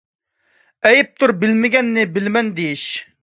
ئەيىبتۇر 0.89 1.33
بىلمىگەننى 1.43 2.07
بىلىمەن 2.17 2.53
دېيىش. 2.61 2.87